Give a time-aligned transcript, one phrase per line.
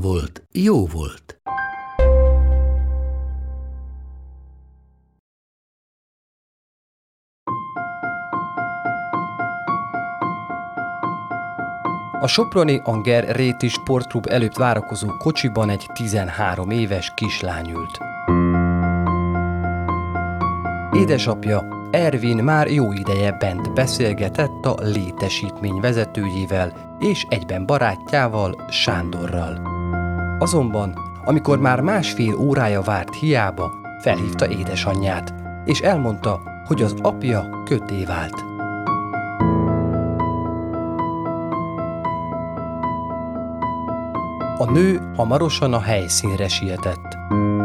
[0.00, 1.40] volt, jó volt.
[12.20, 17.98] A Soproni Anger Réti Sportklub előtt várakozó kocsiban egy 13 éves kislány ült.
[20.92, 29.75] Édesapja Ervin már jó ideje bent beszélgetett a létesítmény vezetőjével és egyben barátjával, Sándorral.
[30.38, 35.34] Azonban, amikor már másfél órája várt hiába, felhívta édesanyját,
[35.64, 38.44] és elmondta, hogy az apja köté vált.
[44.58, 47.18] A nő hamarosan a helyszínre sietett.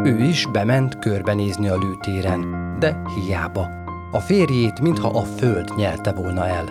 [0.03, 3.67] Ő is bement körbenézni a lőtéren, de hiába.
[4.11, 6.65] A férjét, mintha a föld nyelte volna el.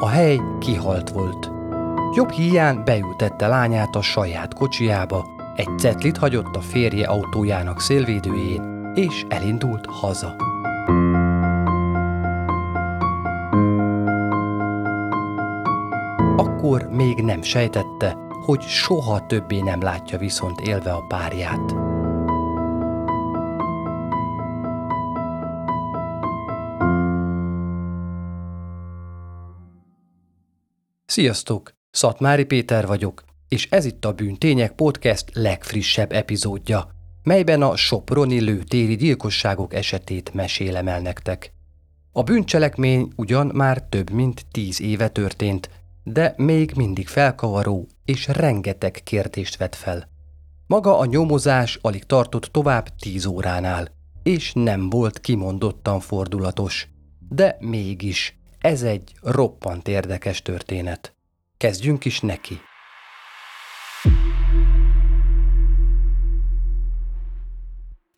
[0.00, 1.50] A hely kihalt volt.
[2.14, 9.24] Jobb hiány beültette lányát a saját kocsiába, egy cetlit hagyott a férje autójának szélvédőjén, és
[9.28, 10.36] elindult haza.
[16.36, 21.74] Akkor még nem sejtette, hogy soha többé nem látja viszont élve a párját.
[31.06, 31.72] Sziasztok!
[31.90, 33.22] Szatmári Péter vagyok,
[33.52, 36.88] és ez itt a Bűntények Podcast legfrissebb epizódja,
[37.22, 41.52] melyben a Soproni lőtéri gyilkosságok esetét mesélem el nektek.
[42.12, 45.70] A bűncselekmény ugyan már több mint tíz éve történt,
[46.04, 50.08] de még mindig felkavaró és rengeteg kérdést vet fel.
[50.66, 53.88] Maga a nyomozás alig tartott tovább tíz óránál,
[54.22, 56.88] és nem volt kimondottan fordulatos.
[57.28, 61.14] De mégis, ez egy roppant érdekes történet.
[61.56, 62.60] Kezdjünk is neki.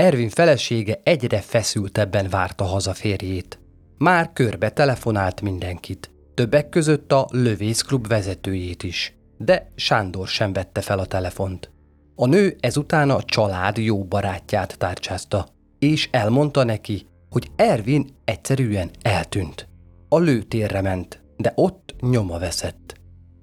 [0.04, 3.58] Ervin felesége egyre feszültebben várta haza férjét.
[3.98, 10.98] Már körbe telefonált mindenkit, többek között a lövészklub vezetőjét is, de Sándor sem vette fel
[10.98, 11.70] a telefont.
[12.14, 15.46] A nő ezután a család jó barátját tárcsázta,
[15.78, 19.68] és elmondta neki, hogy Ervin egyszerűen eltűnt.
[20.08, 22.94] A lőtérre ment, de ott nyoma veszett.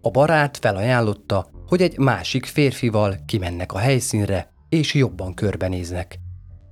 [0.02, 6.20] A barát felajánlotta, hogy egy másik férfival kimennek a helyszínre, és jobban körbenéznek.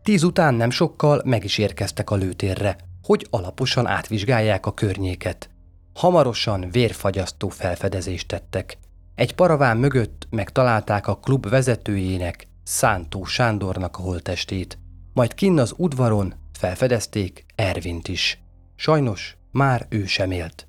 [0.03, 5.49] Tíz után nem sokkal meg is érkeztek a lőtérre, hogy alaposan átvizsgálják a környéket.
[5.93, 8.77] Hamarosan vérfagyasztó felfedezést tettek.
[9.15, 14.77] Egy paraván mögött megtalálták a klub vezetőjének, Szántó Sándornak a holtestét,
[15.13, 18.43] majd kinn az udvaron felfedezték Ervint is.
[18.75, 20.67] Sajnos már ő sem élt.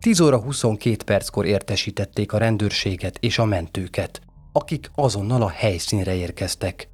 [0.00, 4.20] 10 óra 22 perckor értesítették a rendőrséget és a mentőket,
[4.52, 6.88] akik azonnal a helyszínre érkeztek.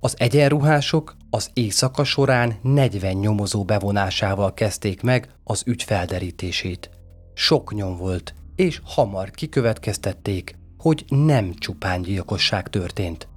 [0.00, 6.90] Az egyenruhások az éjszaka során 40 nyomozó bevonásával kezdték meg az ügy felderítését.
[7.34, 13.28] Sok nyom volt, és hamar kikövetkeztették, hogy nem csupán gyilkosság történt.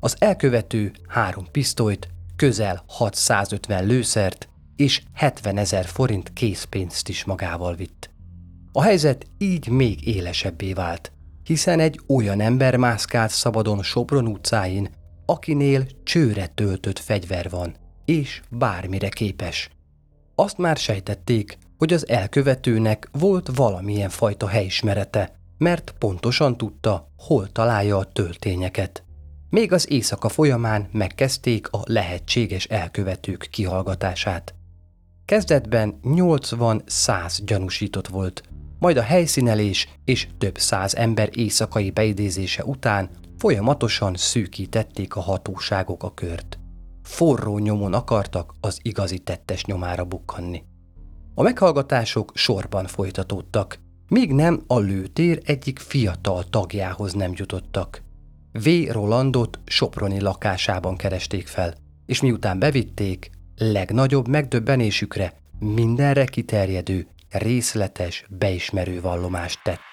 [0.00, 8.10] Az elkövető három pisztolyt, közel 650 lőszert és 70 ezer forint készpénzt is magával vitt.
[8.72, 11.12] A helyzet így még élesebbé vált,
[11.44, 14.88] hiszen egy olyan ember mászkált szabadon Sopron utcáin,
[15.26, 19.70] akinél csőre töltött fegyver van, és bármire képes.
[20.34, 27.96] Azt már sejtették, hogy az elkövetőnek volt valamilyen fajta helyismerete, mert pontosan tudta, hol találja
[27.96, 29.04] a töltényeket.
[29.50, 34.54] Még az éjszaka folyamán megkezdték a lehetséges elkövetők kihallgatását.
[35.24, 38.42] Kezdetben 80-100 gyanúsított volt,
[38.78, 43.10] majd a helyszínelés és több száz ember éjszakai beidézése után
[43.46, 46.58] folyamatosan szűkítették a hatóságok a kört.
[47.02, 50.62] Forró nyomon akartak az igazi tettes nyomára bukkanni.
[51.34, 53.78] A meghallgatások sorban folytatódtak,
[54.08, 58.02] míg nem a lőtér egyik fiatal tagjához nem jutottak.
[58.52, 58.68] V.
[58.90, 61.74] Rolandot Soproni lakásában keresték fel,
[62.06, 69.85] és miután bevitték, legnagyobb megdöbbenésükre mindenre kiterjedő, részletes, beismerő vallomást tett.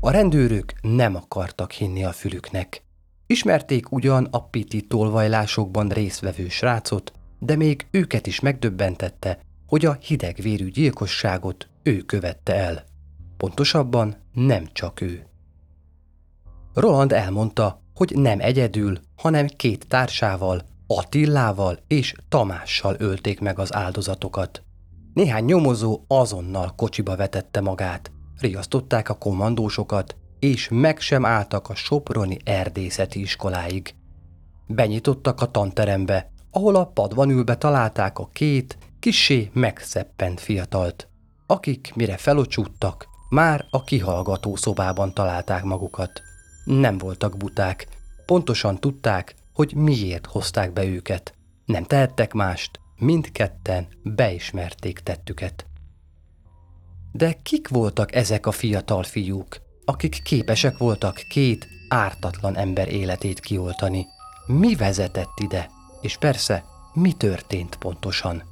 [0.00, 2.82] A rendőrök nem akartak hinni a fülüknek.
[3.26, 10.70] Ismerték ugyan a piti tolvajlásokban résztvevő srácot, de még őket is megdöbbentette, hogy a hidegvérű
[10.70, 12.84] gyilkosságot ő követte el.
[13.36, 15.26] Pontosabban nem csak ő.
[16.74, 24.62] Roland elmondta, hogy nem egyedül, hanem két társával, Attillával és Tamással ölték meg az áldozatokat.
[25.14, 28.10] Néhány nyomozó azonnal kocsiba vetette magát,
[28.40, 33.94] riasztották a kommandósokat, és meg sem álltak a Soproni erdészeti iskoláig.
[34.66, 41.08] Benyitottak a tanterembe, ahol a padban ülve találták a két, kisé megszeppent fiatalt,
[41.46, 46.22] akik mire felocsúttak, már a kihallgató szobában találták magukat.
[46.64, 47.86] Nem voltak buták,
[48.26, 51.34] pontosan tudták, hogy miért hozták be őket.
[51.64, 55.66] Nem tehettek mást, mindketten beismerték tettüket.
[57.12, 64.06] De kik voltak ezek a fiatal fiúk, akik képesek voltak két ártatlan ember életét kioltani?
[64.46, 65.70] Mi vezetett ide?
[66.00, 68.42] És persze, mi történt pontosan?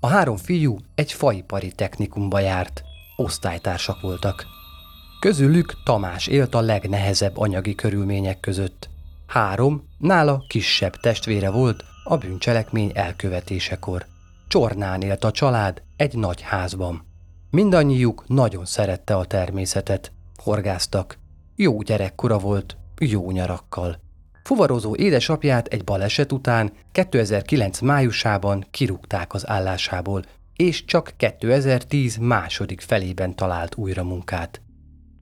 [0.00, 2.82] A három fiú egy faipari technikumba járt,
[3.16, 4.46] osztálytársak voltak.
[5.20, 8.88] Közülük Tamás élt a legnehezebb anyagi körülmények között.
[9.26, 14.06] Három, nála kisebb testvére volt a bűncselekmény elkövetésekor.
[14.52, 17.06] Csornán élt a család egy nagy házban.
[17.50, 20.12] Mindannyiuk nagyon szerette a természetet.
[20.36, 21.18] Horgáztak.
[21.56, 24.00] Jó gyerekkora volt, jó nyarakkal.
[24.42, 30.24] Fuvarozó édesapját egy baleset után 2009 májusában kirúgták az állásából,
[30.56, 34.60] és csak 2010 második felében talált újra munkát.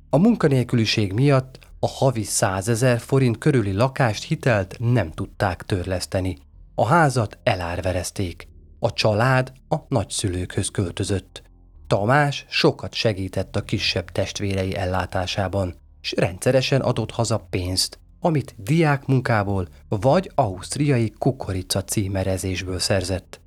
[0.09, 6.39] A munkanélküliség miatt a havi 100 ezer forint körüli lakást hitelt nem tudták törleszteni.
[6.75, 8.50] A házat elárverezték.
[8.83, 11.43] A család a nagyszülőkhöz költözött.
[11.87, 19.69] Tamás sokat segített a kisebb testvérei ellátásában, és rendszeresen adott haza pénzt, amit diák munkából
[19.89, 23.41] vagy ausztriai kukorica címerezésből szerzett.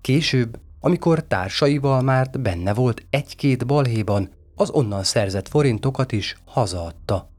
[0.00, 7.30] Később, amikor társaival már benne volt egy-két balhéban, az onnan szerzett forintokat is hazaadta.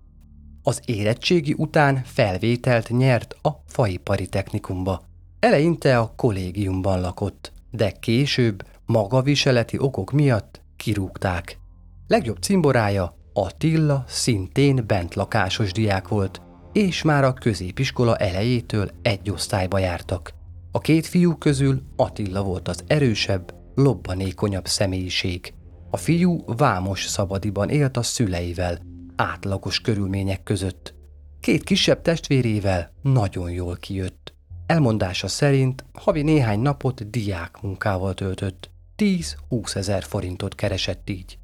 [0.63, 5.01] Az érettségi után felvételt nyert a faipari technikumba.
[5.45, 11.59] Eleinte a kollégiumban lakott, de később magaviseleti okok miatt kirúgták.
[12.07, 16.41] Legjobb cimborája Attila szintén bentlakásos diák volt,
[16.73, 20.33] és már a középiskola elejétől egy osztályba jártak.
[20.71, 25.53] A két fiú közül Attila volt az erősebb, lobbanékonyabb személyiség.
[25.89, 28.79] A fiú Vámos szabadiban élt a szüleivel,
[29.15, 30.93] átlagos körülmények között.
[31.39, 34.34] Két kisebb testvérével nagyon jól kijött.
[34.65, 38.69] Elmondása szerint havi néhány napot diák munkával töltött.
[38.97, 41.37] 10-20 ezer forintot keresett így.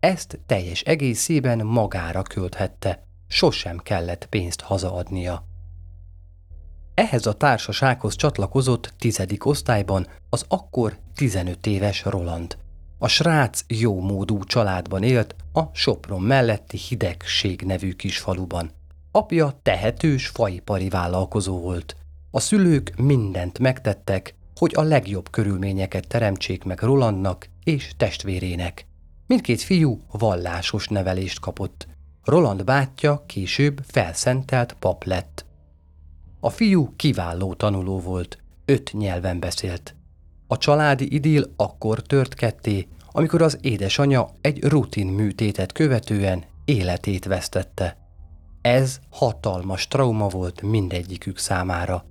[0.00, 5.44] Ezt teljes egészében magára költhette, sosem kellett pénzt hazaadnia.
[6.94, 12.58] Ehhez a társasághoz csatlakozott tizedik osztályban az akkor 15 éves Roland.
[12.98, 18.70] A srác jó módú családban élt a Sopron melletti Hidegség nevű kisfaluban.
[19.10, 21.96] Apja tehetős faipari vállalkozó volt.
[22.30, 28.86] A szülők mindent megtettek, hogy a legjobb körülményeket teremtsék meg Rolandnak és testvérének.
[29.26, 31.88] Mindkét fiú vallásos nevelést kapott.
[32.24, 35.46] Roland bátyja később felszentelt pap lett.
[36.40, 39.94] A fiú kiváló tanuló volt, öt nyelven beszélt.
[40.46, 47.96] A családi idill akkor tört ketté, amikor az édesanyja egy rutin műtétet követően életét vesztette.
[48.60, 52.04] Ez hatalmas trauma volt mindegyikük számára.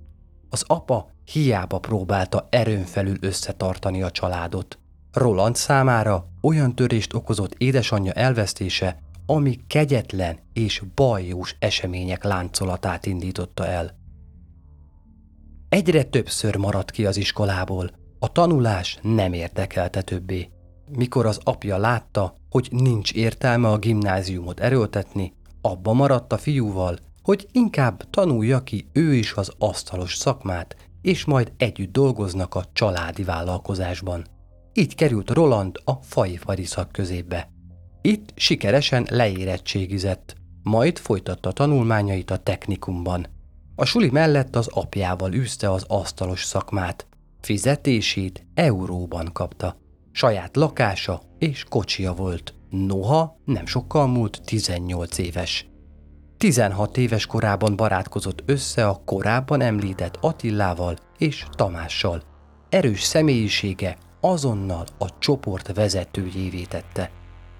[0.50, 4.78] Az apa hiába próbálta erőn felül összetartani a családot.
[5.12, 13.96] Roland számára olyan törést okozott édesanyja elvesztése, ami kegyetlen és bajós események láncolatát indította el.
[15.68, 20.50] Egyre többször maradt ki az iskolából, a tanulás nem érdekelte többé.
[20.96, 27.48] Mikor az apja látta, hogy nincs értelme a gimnáziumot erőltetni, abba maradt a fiúval, hogy
[27.52, 34.26] inkább tanulja ki ő is az asztalos szakmát, és majd együtt dolgoznak a családi vállalkozásban.
[34.72, 37.50] Így került Roland a faifari szakközébe.
[38.02, 43.26] Itt sikeresen leérettségizett, majd folytatta tanulmányait a technikumban.
[43.74, 47.06] A suli mellett az apjával űzte az asztalos szakmát.
[47.40, 49.76] Fizetését euróban kapta.
[50.12, 52.54] Saját lakása és kocsia volt.
[52.70, 55.66] Noha nem sokkal múlt 18 éves.
[56.38, 62.22] 16 éves korában barátkozott össze a korábban említett Attillával és Tamással.
[62.68, 67.10] Erős személyisége azonnal a csoport vezetőjévé tette.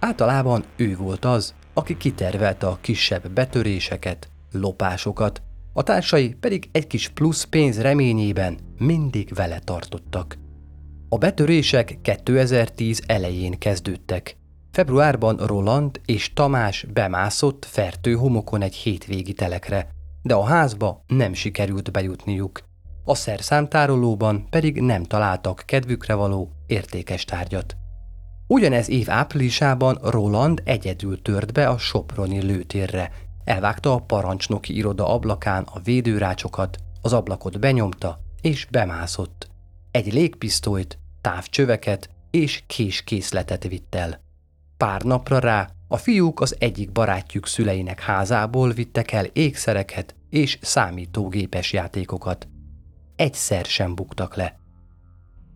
[0.01, 5.43] Általában ő volt az, aki kitervelte a kisebb betöréseket, lopásokat,
[5.73, 10.39] a társai pedig egy kis plusz pénz reményében mindig vele tartottak.
[11.09, 14.38] A betörések 2010 elején kezdődtek.
[14.79, 19.89] Februárban Roland és Tamás bemászott fertő homokon egy hétvégi telekre,
[20.23, 22.61] de a házba nem sikerült bejutniuk.
[23.05, 27.77] A szerszámtárolóban pedig nem találtak kedvükre való értékes tárgyat.
[28.47, 33.11] Ugyanez év áprilisában Roland egyedül tört be a Soproni lőtérre,
[33.45, 39.49] elvágta a parancsnoki iroda ablakán a védőrácsokat, az ablakot benyomta és bemászott.
[39.91, 44.27] Egy légpisztolyt, távcsöveket és késkészletet vitt el.
[44.79, 51.73] Pár napra rá a fiúk az egyik barátjuk szüleinek házából vittek el ékszereket és számítógépes
[51.73, 52.49] játékokat.
[53.17, 54.59] Egyszer sem buktak le.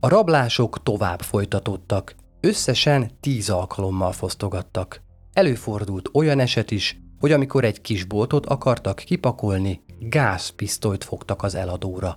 [0.00, 5.02] A rablások tovább folytatódtak, összesen tíz alkalommal fosztogattak.
[5.32, 12.16] Előfordult olyan eset is, hogy amikor egy kis boltot akartak kipakolni, gázpisztolyt fogtak az eladóra.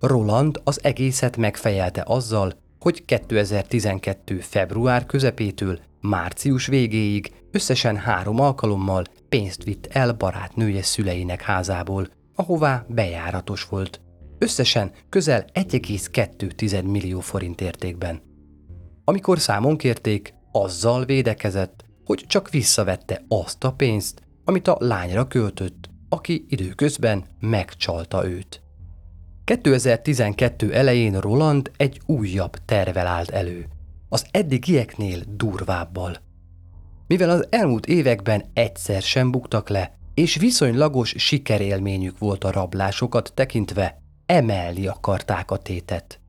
[0.00, 4.38] Roland az egészet megfejelte azzal, hogy 2012.
[4.40, 13.64] február közepétől március végéig összesen három alkalommal pénzt vitt el barátnője szüleinek házából, ahová bejáratos
[13.64, 14.00] volt.
[14.38, 18.22] Összesen közel 1,2 millió forint értékben.
[19.04, 25.90] Amikor számon kérték, azzal védekezett, hogy csak visszavette azt a pénzt, amit a lányra költött,
[26.08, 28.62] aki időközben megcsalta őt.
[29.50, 33.66] 2012 elején Roland egy újabb tervel állt elő,
[34.08, 36.16] az eddigieknél durvábbal.
[37.06, 44.02] Mivel az elmúlt években egyszer sem buktak le, és viszonylagos sikerélményük volt a rablásokat tekintve,
[44.26, 46.20] emelni akarták a tétet.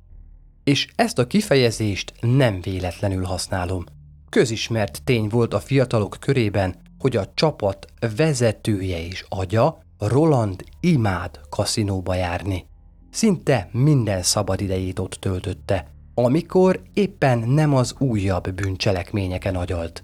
[0.64, 3.84] És ezt a kifejezést nem véletlenül használom.
[4.30, 12.16] Közismert tény volt a fiatalok körében, hogy a csapat vezetője és agya, Roland imád kaszinóba
[12.16, 12.70] járni.
[13.12, 20.04] Szinte minden szabadidejét ott töltötte, amikor éppen nem az újabb bűncselekményeken agyalt.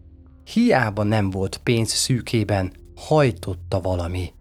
[0.53, 4.33] Hiába nem volt pénz szűkében, hajtotta valami.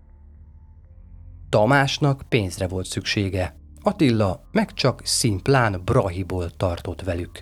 [1.48, 7.40] Tamásnak pénzre volt szüksége, Attila meg csak szimplán Brahiból tartott velük.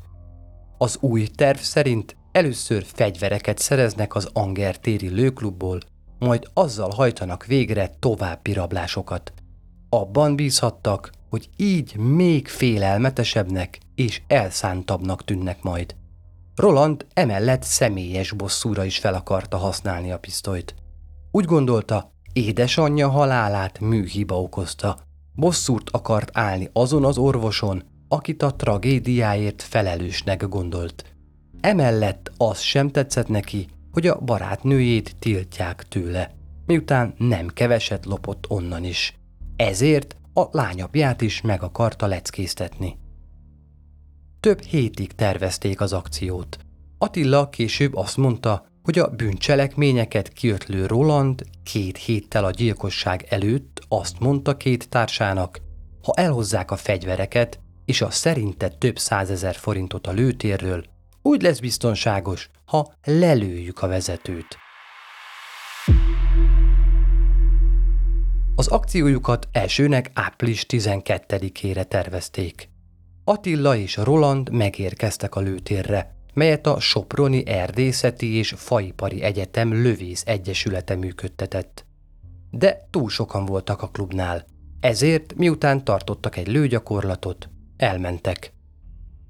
[0.79, 5.81] Az új terv szerint először fegyvereket szereznek az Anger téri lőklubból,
[6.19, 9.33] majd azzal hajtanak végre további rablásokat.
[9.95, 15.95] Abban bízhattak, hogy így még félelmetesebbnek és elszántabbnak tűnnek majd.
[16.57, 20.75] Roland emellett személyes bosszúra is fel akarta használni a pisztolyt.
[21.31, 24.99] Úgy gondolta, édesanyja halálát műhiba okozta.
[25.35, 31.05] Bosszút akart állni azon az orvoson, akit a tragédiáért felelősnek gondolt.
[31.61, 36.35] Emellett az sem tetszett neki, hogy a barátnőjét tiltják tőle,
[36.67, 39.19] miután nem keveset lopott onnan is.
[39.57, 42.99] Ezért a lányapját is meg akarta leckésztetni.
[44.41, 46.59] Több hétig tervezték az akciót.
[46.99, 54.19] Attila később azt mondta, hogy a bűncselekményeket kiötlő Roland két héttel a gyilkosság előtt azt
[54.21, 55.61] mondta két társának,
[56.03, 60.85] ha elhozzák a fegyvereket és a szerinte több százezer forintot a lőtérről,
[61.23, 64.64] úgy lesz biztonságos, ha lelőjük a vezetőt.
[68.57, 72.69] Az akciójukat elsőnek április 12-ére tervezték.
[73.25, 80.95] Attila és Roland megérkeztek a lőtérre, melyet a Soproni Erdészeti és Faipari Egyetem Lövész Egyesülete
[80.97, 81.87] működtetett.
[82.51, 84.45] De túl sokan voltak a klubnál,
[84.81, 88.53] ezért miután tartottak egy lőgyakorlatot, elmentek.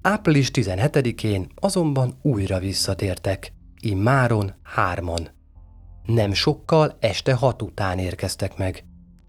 [0.02, 5.28] Április 17-én azonban újra visszatértek, immáron hárman.
[6.06, 8.84] Nem sokkal este hat után érkeztek meg.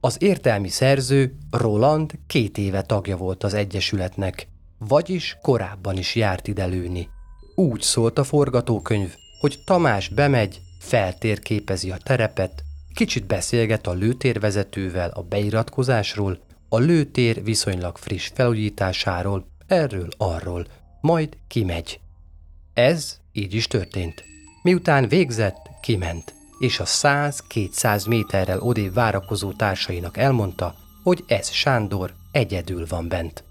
[0.05, 4.47] Az értelmi szerző Roland két éve tagja volt az Egyesületnek,
[4.77, 7.09] vagyis korábban is járt ide lőni.
[7.55, 15.21] Úgy szólt a forgatókönyv, hogy Tamás bemegy, feltérképezi a terepet, kicsit beszélget a lőtérvezetővel a
[15.21, 20.65] beiratkozásról, a lőtér viszonylag friss felújításáról, erről-arról,
[21.01, 22.00] majd kimegy.
[22.74, 24.24] Ez így is történt.
[24.63, 26.33] Miután végzett, kiment,
[26.65, 33.43] és a 100-200 méterrel odébb várakozó társainak elmondta, hogy ez Sándor egyedül van bent.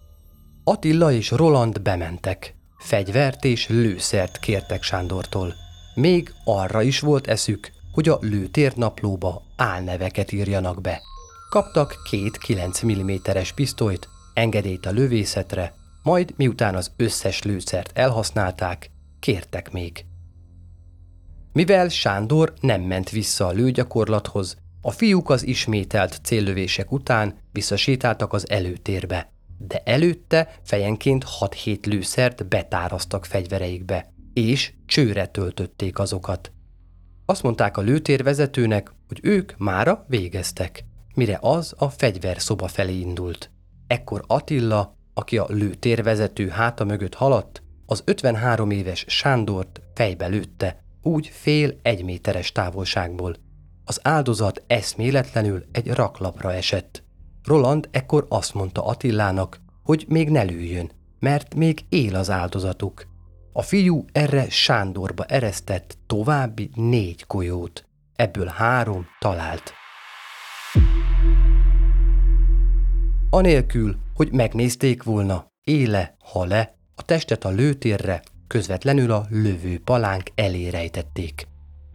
[0.64, 2.54] Attila és Roland bementek.
[2.78, 5.54] Fegyvert és lőszert kértek Sándortól.
[5.94, 11.00] Még arra is volt eszük, hogy a lőtérnaplóba álneveket írjanak be.
[11.50, 18.90] Kaptak két 9 mm-es pisztolyt, engedélyt a lövészetre, majd miután az összes lőszert elhasználták,
[19.20, 20.04] kértek még.
[21.54, 28.50] Mivel Sándor nem ment vissza a lőgyakorlathoz, a fiúk az ismételt céllövések után visszasétáltak az
[28.50, 36.52] előtérbe, de előtte fejenként 6-7 lőszert betáraztak fegyvereikbe, és csőre töltötték azokat.
[37.24, 40.84] Azt mondták a lőtérvezetőnek, hogy ők mára végeztek,
[41.14, 43.50] mire az a fegyverszoba felé indult.
[43.86, 51.26] Ekkor Attila, aki a lőtérvezető háta mögött haladt, az 53 éves Sándort fejbe lőtte, úgy
[51.26, 53.36] fél egy méteres távolságból.
[53.84, 57.02] Az áldozat eszméletlenül egy raklapra esett.
[57.42, 63.06] Roland ekkor azt mondta Attilának, hogy még ne lőjön, mert még él az áldozatuk.
[63.52, 67.84] A fiú erre Sándorba eresztett további négy golyót.
[68.16, 69.72] Ebből három talált.
[73.30, 78.22] Anélkül, hogy megnézték volna, éle, ha le, a testet a lőtérre,
[78.54, 81.46] közvetlenül a lövő palánk elé rejtették.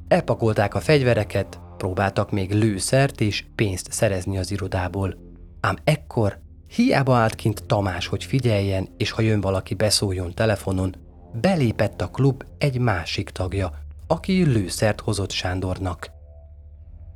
[0.07, 5.17] Elpakolták a fegyvereket, próbáltak még lőszert és pénzt szerezni az irodából.
[5.59, 10.95] Ám ekkor hiába állt kint Tamás, hogy figyeljen, és ha jön valaki beszóljon telefonon,
[11.41, 13.71] belépett a klub egy másik tagja,
[14.07, 16.11] aki lőszert hozott Sándornak.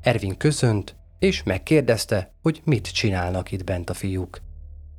[0.01, 4.41] Ervin köszönt, és megkérdezte, hogy mit csinálnak itt bent a fiúk.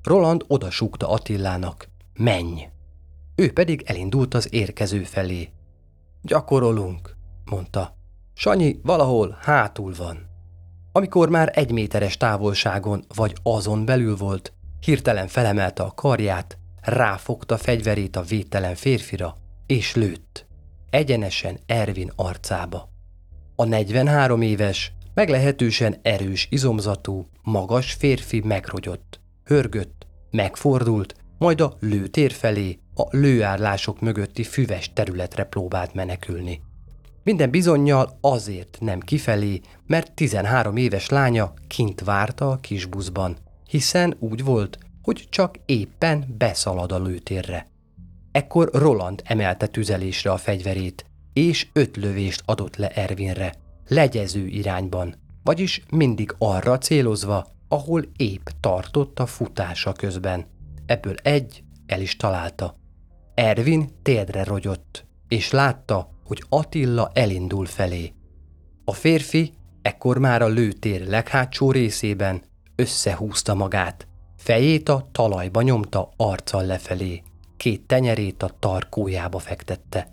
[0.02, 2.73] Roland odasúgta Attilának, menj!
[3.36, 5.48] Ő pedig elindult az érkező felé.
[6.22, 7.96] Gyakorolunk, mondta.
[8.34, 10.26] Sanyi valahol hátul van.
[10.92, 18.16] Amikor már egy méteres távolságon vagy azon belül volt, hirtelen felemelte a karját, ráfogta fegyverét
[18.16, 19.36] a védtelen férfira,
[19.66, 20.46] és lőtt.
[20.90, 22.88] Egyenesen Ervin arcába.
[23.56, 32.78] A 43 éves, meglehetősen erős izomzatú, magas férfi megrogyott, hörgött, megfordult, majd a lőtér felé,
[32.94, 36.60] a lőárlások mögötti füves területre próbált menekülni.
[37.24, 43.36] Minden bizonyal azért nem kifelé, mert 13 éves lánya kint várta a kisbuszban,
[43.68, 47.66] hiszen úgy volt, hogy csak éppen beszalad a lőtérre.
[48.32, 53.54] Ekkor Roland emelte tüzelésre a fegyverét, és öt lövést adott le Ervinre,
[53.88, 60.46] legyező irányban, vagyis mindig arra célozva, ahol épp tartott a futása közben.
[60.86, 62.74] Ebből egy el is találta.
[63.34, 68.12] Ervin térdre rogyott, és látta, hogy Attila elindul felé.
[68.84, 72.42] A férfi ekkor már a lőtér leghátsó részében
[72.76, 77.22] összehúzta magát, fejét a talajba nyomta arccal lefelé,
[77.56, 80.12] két tenyerét a tarkójába fektette.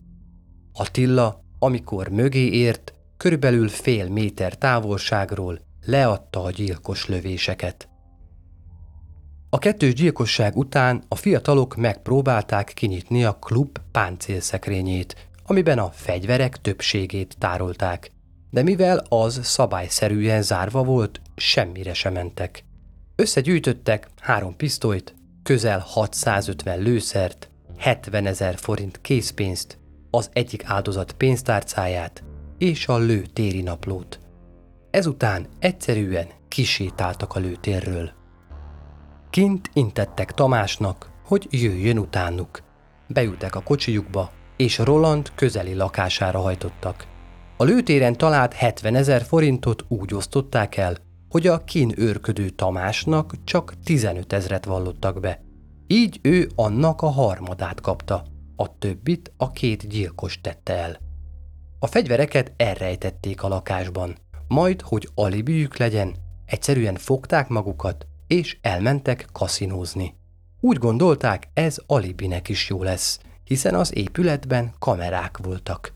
[0.73, 7.89] Attila, amikor mögé ért, körülbelül fél méter távolságról leadta a gyilkos lövéseket.
[9.53, 17.35] A kettős gyilkosság után a fiatalok megpróbálták kinyitni a klub páncélszekrényét, amiben a fegyverek többségét
[17.39, 18.11] tárolták.
[18.49, 22.63] De mivel az szabályszerűen zárva volt, semmire sem mentek.
[23.15, 29.77] Összegyűjtöttek három pisztolyt, közel 650 lőszert, 70 ezer forint készpénzt,
[30.11, 32.23] az egyik áldozat pénztárcáját
[32.57, 34.19] és a lőtéri naplót.
[34.91, 38.19] Ezután egyszerűen kisétáltak a lőtérről.
[39.31, 42.61] Kint intettek Tamásnak, hogy jöjjön utánuk.
[43.07, 47.07] Beültek a kocsijukba, és Roland közeli lakására hajtottak.
[47.57, 50.97] A lőtéren talált 70 ezer forintot úgy osztották el,
[51.29, 55.41] hogy a kín őrködő Tamásnak csak 15 ezret vallottak be.
[55.87, 60.97] Így ő annak a harmadát kapta, a többit a két gyilkos tette el.
[61.79, 64.15] A fegyvereket elrejtették a lakásban,
[64.47, 66.15] majd, hogy alibijük legyen,
[66.45, 70.15] egyszerűen fogták magukat, és elmentek kaszinózni.
[70.59, 75.93] Úgy gondolták, ez alibinek is jó lesz, hiszen az épületben kamerák voltak.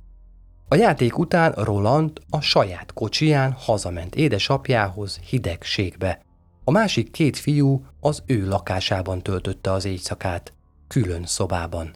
[0.67, 6.21] A játék után Roland a saját kocsiján hazament édesapjához hidegségbe.
[6.63, 10.53] A másik két fiú az ő lakásában töltötte az éjszakát,
[10.87, 11.93] külön szobában.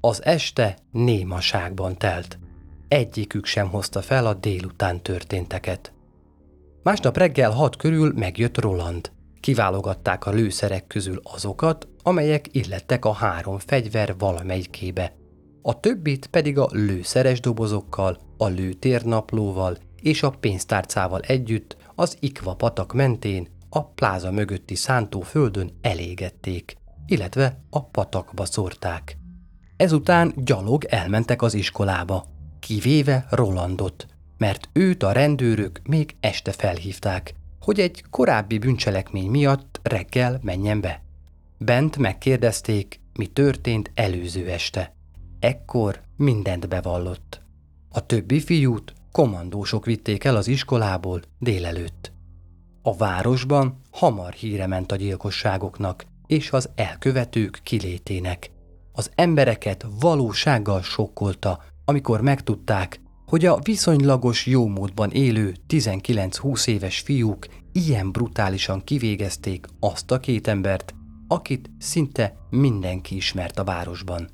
[0.00, 2.38] Az este némaságban telt.
[2.88, 5.92] Egyikük sem hozta fel a délután történteket.
[6.82, 9.14] Másnap reggel hat körül megjött Roland.
[9.46, 15.12] Kiválogatták a lőszerek közül azokat, amelyek illettek a három fegyver valamelyikébe.
[15.62, 22.92] A többit pedig a lőszeres dobozokkal, a lőtérnaplóval és a pénztárcával együtt az Ikva patak
[22.92, 29.16] mentén a pláza mögötti szántóföldön elégették, illetve a patakba szórták.
[29.76, 32.24] Ezután gyalog elmentek az iskolába,
[32.60, 34.06] kivéve Rolandot,
[34.38, 37.34] mert őt a rendőrök még este felhívták,
[37.66, 41.02] hogy egy korábbi bűncselekmény miatt reggel menjen be.
[41.58, 44.94] Bent megkérdezték, mi történt előző este.
[45.40, 47.42] Ekkor mindent bevallott.
[47.90, 52.12] A többi fiút kommandósok vitték el az iskolából délelőtt.
[52.82, 58.50] A városban hamar híre ment a gyilkosságoknak és az elkövetők kilétének.
[58.92, 67.46] Az embereket valósággal sokkolta, amikor megtudták, hogy a viszonylagos jó módban élő 19-20 éves fiúk
[67.72, 70.94] ilyen brutálisan kivégezték azt a két embert,
[71.28, 74.30] akit szinte mindenki ismert a városban.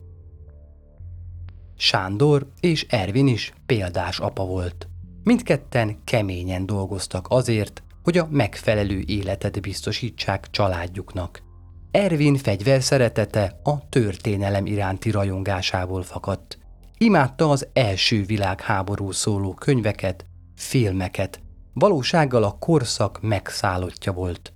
[1.76, 4.88] Sándor és Ervin is példás apa volt.
[5.22, 11.42] Mindketten keményen dolgoztak azért, hogy a megfelelő életet biztosítsák családjuknak.
[11.90, 16.59] Ervin fegyver szeretete a történelem iránti rajongásából fakadt.
[17.03, 21.41] Imádta az első világháború szóló könyveket, filmeket,
[21.73, 24.53] valósággal a korszak megszállottja volt.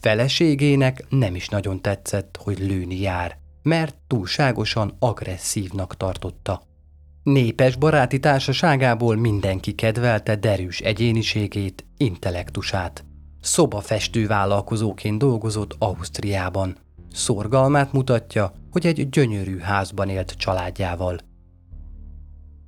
[0.00, 6.62] Feleségének nem is nagyon tetszett, hogy lőni jár, mert túlságosan agresszívnak tartotta.
[7.22, 13.04] Népes baráti társaságából mindenki kedvelte derűs egyéniségét, intellektusát.
[13.40, 16.76] Szobafestő vállalkozóként dolgozott Ausztriában.
[17.12, 21.28] Szorgalmát mutatja, hogy egy gyönyörű házban élt családjával.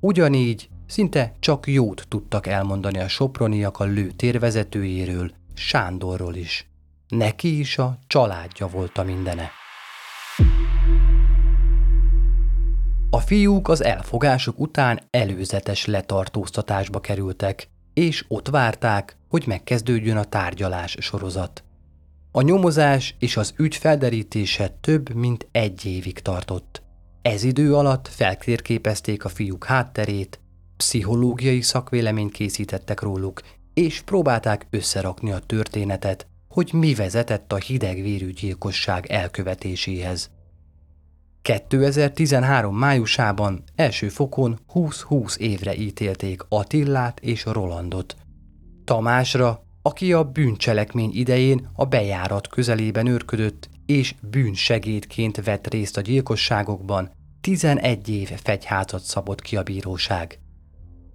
[0.05, 6.67] Ugyanígy szinte csak jót tudtak elmondani a soproniak a lő térvezetőjéről, Sándorról is.
[7.07, 9.49] Neki is a családja volt a mindene.
[13.09, 20.97] A fiúk az elfogások után előzetes letartóztatásba kerültek, és ott várták, hogy megkezdődjön a tárgyalás
[20.99, 21.63] sorozat.
[22.31, 26.82] A nyomozás és az ügy felderítése több mint egy évig tartott.
[27.23, 30.39] Ez idő alatt felkérképezték a fiúk hátterét,
[30.77, 33.41] pszichológiai szakvéleményt készítettek róluk,
[33.73, 40.29] és próbálták összerakni a történetet, hogy mi vezetett a hidegvérű gyilkosság elkövetéséhez.
[41.41, 48.15] 2013 májusában első fokon 20-20 évre ítélték Attillát és Rolandot.
[48.83, 57.11] Tamásra, aki a bűncselekmény idején a bejárat közelében őrködött és bűnsegédként vett részt a gyilkosságokban,
[57.41, 60.39] 11 év fegyházat szabott ki a bíróság.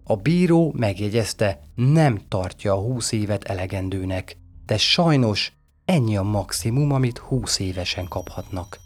[0.04, 5.52] A bíró megjegyezte, nem tartja a 20 évet elegendőnek, de sajnos
[5.84, 8.78] ennyi a maximum, amit 20 évesen kaphatnak.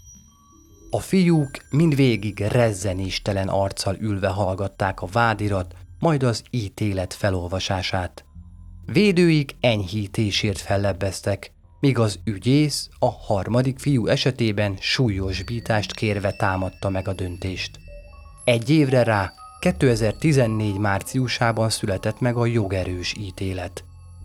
[0.91, 8.25] A fiúk mindvégig rezzenéstelen arccal ülve hallgatták a vádirat, majd az ítélet felolvasását.
[8.85, 17.13] Védőik enyhítésért fellebbeztek, míg az ügyész a harmadik fiú esetében súlyosbítást kérve támadta meg a
[17.13, 17.79] döntést.
[18.45, 23.85] Egy évre rá, 2014 márciusában született meg a jogerős ítélet.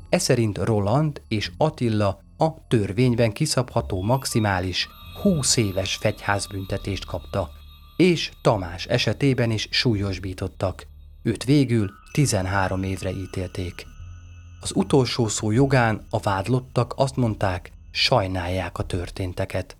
[0.09, 4.89] Ez szerint Roland és Attila a törvényben kiszabható maximális
[5.21, 7.49] 20 éves fegyházbüntetést kapta,
[7.95, 10.87] és Tamás esetében is súlyosbítottak.
[11.23, 13.96] Őt végül 13 évre ítélték.
[14.61, 19.77] Az utolsó szó jogán a vádlottak azt mondták, sajnálják a történteket.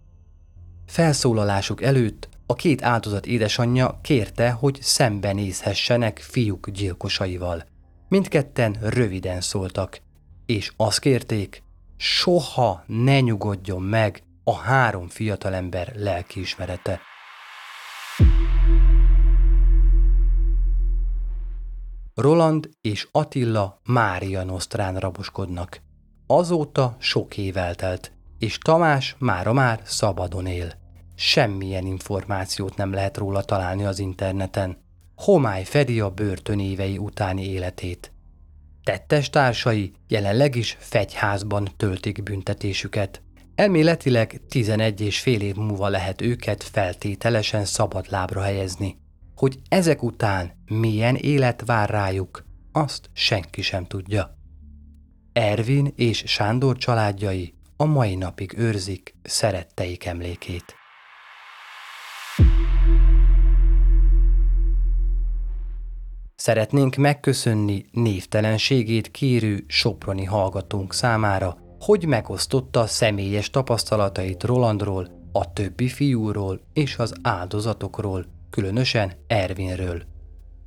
[0.85, 7.65] Felszólalásuk előtt a két áldozat édesanyja kérte, hogy szembenézhessenek fiúk gyilkosaival.
[8.09, 10.01] Mindketten röviden szóltak,
[10.45, 11.63] és azt kérték,
[11.97, 16.99] soha ne nyugodjon meg a három fiatalember lelkiismerete.
[22.17, 25.81] Roland és Attila Mária Nosztrán raboskodnak.
[26.27, 30.73] Azóta sok év eltelt, és Tamás mára már szabadon él.
[31.15, 34.77] Semmilyen információt nem lehet róla találni az interneten.
[35.15, 38.11] Homály fedi a börtönévei utáni életét.
[38.83, 43.21] Tettes társai jelenleg is fegyházban töltik büntetésüket.
[43.55, 48.97] Elméletileg 11 és fél év múlva lehet őket feltételesen szabad lábra helyezni.
[49.37, 54.37] Hogy ezek után milyen élet vár rájuk, azt senki sem tudja.
[55.33, 60.75] Ervin és Sándor családjai a mai napig őrzik szeretteik emlékét.
[66.35, 76.61] Szeretnénk megköszönni névtelenségét kérő soproni hallgatónk számára, hogy megosztotta személyes tapasztalatait Rolandról, a többi fiúról
[76.73, 80.03] és az áldozatokról, különösen Ervinről.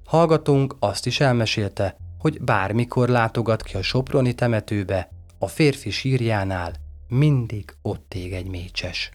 [0.04, 6.72] Hallgatónk azt is elmesélte, hogy bármikor látogat ki a Soproni temetőbe, a férfi sírjánál
[7.08, 9.10] mindig ott ég egy mécses.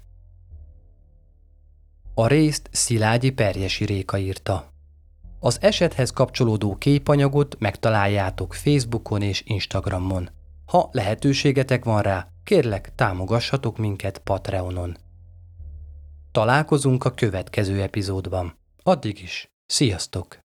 [2.13, 4.73] A részt Szilágyi Perjesi Réka írta.
[5.39, 10.29] Az esethez kapcsolódó képanyagot megtaláljátok Facebookon és Instagramon.
[10.65, 14.97] Ha lehetőségetek van rá, kérlek támogassatok minket Patreonon.
[16.35, 18.57] Találkozunk a következő epizódban.
[18.83, 20.44] Addig is, sziasztok!